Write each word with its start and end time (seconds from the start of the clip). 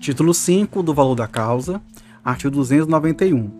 Título 0.00 0.32
5 0.32 0.82
do 0.82 0.94
valor 0.94 1.14
da 1.14 1.28
causa, 1.28 1.78
artigo 2.24 2.50
291. 2.52 3.50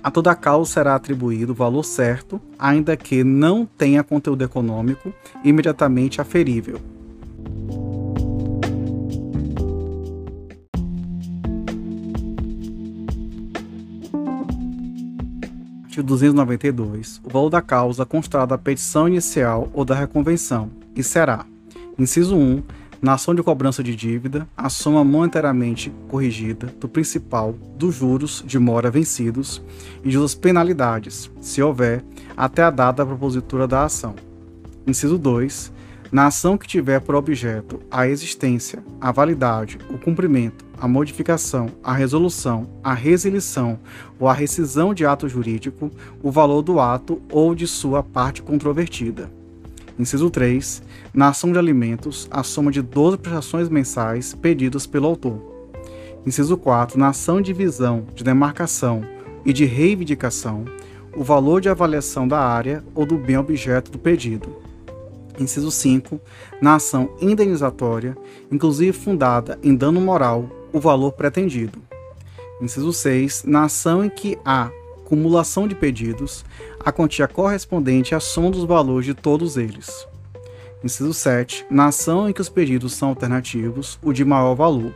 A 0.00 0.12
toda 0.12 0.32
causa 0.32 0.74
será 0.74 0.94
atribuído 0.94 1.50
o 1.50 1.54
valor 1.56 1.82
certo, 1.82 2.40
ainda 2.56 2.96
que 2.96 3.24
não 3.24 3.66
tenha 3.66 4.04
conteúdo 4.04 4.44
econômico 4.44 5.12
imediatamente 5.42 6.20
aferível. 6.20 6.78
Artigo 15.82 16.06
292. 16.06 17.20
O 17.24 17.28
valor 17.28 17.50
da 17.50 17.60
causa 17.60 18.06
constará 18.06 18.46
da 18.46 18.56
petição 18.56 19.08
inicial 19.08 19.68
ou 19.74 19.84
da 19.84 19.96
reconvenção 19.96 20.70
e 20.94 21.02
será: 21.02 21.44
inciso 21.98 22.36
1 22.36 22.62
na 23.00 23.14
ação 23.14 23.34
de 23.34 23.42
cobrança 23.42 23.82
de 23.82 23.94
dívida, 23.94 24.48
a 24.56 24.68
soma 24.68 25.04
monetariamente 25.04 25.92
corrigida 26.08 26.66
do 26.80 26.88
principal, 26.88 27.52
dos 27.76 27.94
juros 27.94 28.42
de 28.44 28.58
mora 28.58 28.90
vencidos 28.90 29.62
e 30.04 30.08
de 30.08 30.16
suas 30.16 30.34
penalidades, 30.34 31.30
se 31.40 31.62
houver, 31.62 32.04
até 32.36 32.62
a 32.62 32.70
data 32.70 33.04
da 33.04 33.06
propositura 33.06 33.68
da 33.68 33.84
ação. 33.84 34.14
Inciso 34.86 35.16
2. 35.16 35.72
Na 36.10 36.26
ação 36.26 36.56
que 36.56 36.66
tiver 36.66 37.00
por 37.00 37.14
objeto 37.14 37.80
a 37.90 38.08
existência, 38.08 38.82
a 39.00 39.12
validade, 39.12 39.78
o 39.90 39.98
cumprimento, 39.98 40.64
a 40.80 40.88
modificação, 40.88 41.68
a 41.84 41.92
resolução, 41.92 42.66
a 42.82 42.94
resilição 42.94 43.78
ou 44.18 44.26
a 44.26 44.32
rescisão 44.32 44.94
de 44.94 45.04
ato 45.04 45.28
jurídico, 45.28 45.90
o 46.22 46.30
valor 46.30 46.62
do 46.62 46.80
ato 46.80 47.20
ou 47.30 47.54
de 47.54 47.66
sua 47.66 48.02
parte 48.02 48.42
controvertida. 48.42 49.37
Inciso 49.98 50.30
3. 50.30 50.82
Na 51.12 51.28
ação 51.28 51.50
de 51.50 51.58
alimentos, 51.58 52.28
a 52.30 52.42
soma 52.42 52.70
de 52.70 52.80
12 52.80 53.18
prestações 53.18 53.68
mensais 53.68 54.32
pedidas 54.34 54.86
pelo 54.86 55.06
autor. 55.06 55.40
Inciso 56.24 56.56
4. 56.56 56.98
Na 56.98 57.08
ação 57.08 57.40
de 57.40 57.52
divisão, 57.52 58.06
de 58.14 58.22
demarcação 58.22 59.02
e 59.44 59.52
de 59.52 59.64
reivindicação, 59.64 60.64
o 61.16 61.24
valor 61.24 61.60
de 61.60 61.68
avaliação 61.68 62.28
da 62.28 62.38
área 62.38 62.84
ou 62.94 63.04
do 63.04 63.18
bem 63.18 63.36
objeto 63.36 63.90
do 63.90 63.98
pedido. 63.98 64.56
Inciso 65.38 65.70
5. 65.70 66.20
Na 66.60 66.76
ação 66.76 67.10
indenizatória, 67.20 68.16
inclusive 68.52 68.92
fundada 68.92 69.58
em 69.62 69.74
dano 69.74 70.00
moral, 70.00 70.48
o 70.72 70.78
valor 70.78 71.12
pretendido. 71.12 71.80
Inciso 72.60 72.92
6. 72.92 73.44
Na 73.44 73.64
ação 73.64 74.04
em 74.04 74.10
que 74.10 74.38
há 74.44 74.70
acumulação 75.08 75.66
de 75.66 75.74
pedidos, 75.74 76.44
a 76.84 76.92
quantia 76.92 77.26
correspondente 77.26 78.14
à 78.14 78.20
soma 78.20 78.50
dos 78.50 78.64
valores 78.64 79.06
de 79.06 79.14
todos 79.14 79.56
eles. 79.56 80.06
Inciso 80.84 81.14
7. 81.14 81.64
Na 81.70 81.86
ação 81.86 82.28
em 82.28 82.32
que 82.32 82.42
os 82.42 82.50
pedidos 82.50 82.92
são 82.92 83.08
alternativos, 83.08 83.98
o 84.02 84.12
de 84.12 84.22
maior 84.22 84.54
valor. 84.54 84.92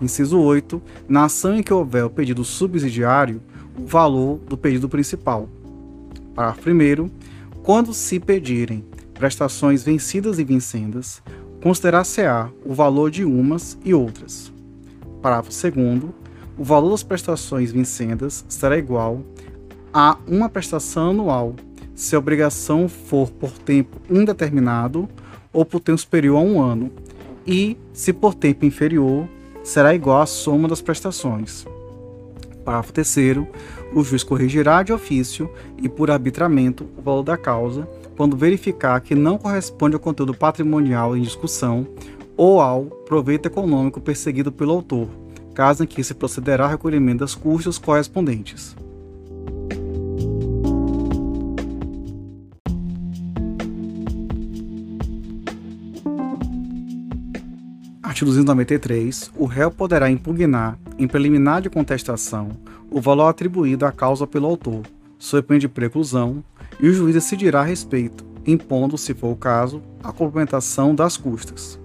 Inciso 0.00 0.38
8. 0.40 0.82
Na 1.06 1.26
ação 1.26 1.54
em 1.54 1.62
que 1.62 1.72
houver 1.72 2.04
o 2.06 2.10
pedido 2.10 2.42
subsidiário, 2.44 3.42
o 3.78 3.84
valor 3.86 4.38
do 4.38 4.56
pedido 4.56 4.88
principal. 4.88 5.48
Parágrafo 6.34 6.70
1. 6.70 7.10
Quando 7.62 7.92
se 7.92 8.18
pedirem 8.18 8.86
prestações 9.12 9.82
vencidas 9.82 10.38
e 10.38 10.44
vincendas, 10.44 11.22
considerar-se-á 11.62 12.48
o 12.64 12.72
valor 12.72 13.10
de 13.10 13.22
umas 13.22 13.78
e 13.84 13.92
outras. 13.92 14.50
Parágrafo 15.20 15.50
2 15.50 16.25
o 16.58 16.64
valor 16.64 16.90
das 16.90 17.02
prestações 17.02 17.70
vincendas 17.70 18.44
será 18.48 18.78
igual 18.78 19.20
a 19.92 20.16
uma 20.26 20.48
prestação 20.48 21.10
anual, 21.10 21.54
se 21.94 22.14
a 22.14 22.18
obrigação 22.18 22.88
for 22.88 23.30
por 23.30 23.50
tempo 23.52 24.00
indeterminado 24.10 25.08
ou 25.52 25.64
por 25.64 25.80
tempo 25.80 25.98
superior 25.98 26.38
a 26.38 26.40
um 26.40 26.60
ano, 26.60 26.90
e, 27.46 27.76
se 27.92 28.12
por 28.12 28.34
tempo 28.34 28.64
inferior, 28.64 29.28
será 29.62 29.94
igual 29.94 30.20
à 30.20 30.26
soma 30.26 30.68
das 30.68 30.82
prestações. 30.82 31.64
Parágrafo 32.64 32.92
3. 32.92 33.16
O 33.94 34.02
juiz 34.02 34.24
corrigirá 34.24 34.82
de 34.82 34.92
ofício 34.92 35.48
e 35.80 35.88
por 35.88 36.10
arbitramento 36.10 36.86
o 36.98 37.02
valor 37.02 37.22
da 37.22 37.36
causa 37.36 37.88
quando 38.16 38.36
verificar 38.36 39.00
que 39.00 39.14
não 39.14 39.38
corresponde 39.38 39.94
ao 39.94 40.00
conteúdo 40.00 40.34
patrimonial 40.34 41.16
em 41.16 41.22
discussão 41.22 41.86
ou 42.36 42.60
ao 42.60 42.84
proveito 42.84 43.46
econômico 43.46 44.00
perseguido 44.00 44.50
pelo 44.50 44.72
autor 44.72 45.08
caso 45.56 45.82
em 45.82 45.86
que 45.86 46.04
se 46.04 46.12
procederá 46.12 46.64
ao 46.64 46.70
recolhimento 46.70 47.20
das 47.20 47.34
custas 47.34 47.78
correspondentes. 47.78 48.76
Artigo 58.02 58.30
293. 58.30 59.30
O 59.34 59.46
réu 59.46 59.70
poderá 59.70 60.10
impugnar, 60.10 60.78
em 60.98 61.08
preliminar 61.08 61.62
de 61.62 61.70
contestação, 61.70 62.50
o 62.90 63.00
valor 63.00 63.28
atribuído 63.28 63.86
à 63.86 63.92
causa 63.92 64.26
pelo 64.26 64.46
autor, 64.46 64.82
sob 65.18 65.58
de 65.58 65.68
preclusão, 65.68 66.44
e 66.78 66.86
o 66.86 66.92
juiz 66.92 67.14
decidirá 67.14 67.62
a 67.62 67.64
respeito, 67.64 68.26
impondo, 68.46 68.98
se 68.98 69.14
for 69.14 69.32
o 69.32 69.36
caso, 69.36 69.82
a 70.04 70.12
complementação 70.12 70.94
das 70.94 71.16
custas. 71.16 71.78